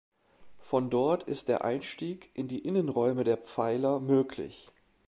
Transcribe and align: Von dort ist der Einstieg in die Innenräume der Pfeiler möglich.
Von 0.57 0.89
dort 0.89 1.25
ist 1.25 1.47
der 1.47 1.63
Einstieg 1.63 2.31
in 2.33 2.47
die 2.47 2.65
Innenräume 2.65 3.23
der 3.23 3.37
Pfeiler 3.37 3.99
möglich. 3.99 4.71